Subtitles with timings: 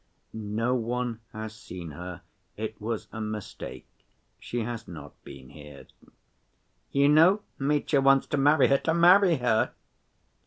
[0.33, 2.21] "No one has seen her.
[2.57, 3.85] It was a mistake.
[4.39, 5.85] She has not been here."
[6.91, 9.73] "You know Mitya wants to marry her, to marry her."